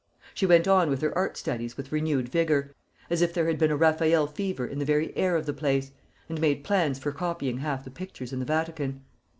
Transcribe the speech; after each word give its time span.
She 0.33 0.47
went 0.47 0.67
on 0.67 0.89
with 0.89 1.01
her 1.01 1.15
art 1.15 1.37
studies 1.37 1.77
with 1.77 1.91
renewed 1.91 2.27
vigour, 2.27 2.73
as 3.11 3.21
if 3.21 3.35
there 3.35 3.45
had 3.45 3.59
been 3.59 3.69
a 3.69 3.77
Raffaelle 3.77 4.25
fever 4.25 4.65
in 4.65 4.79
the 4.79 4.83
very 4.83 5.15
air 5.15 5.35
of 5.35 5.45
the 5.45 5.53
place, 5.53 5.91
and 6.27 6.41
made 6.41 6.63
plans 6.63 6.97
for 6.97 7.11
copying 7.11 7.59
half 7.59 7.83
the 7.83 7.91
pictures 7.91 8.33
in 8.33 8.39
the 8.39 8.45
Vatican. 8.45 9.03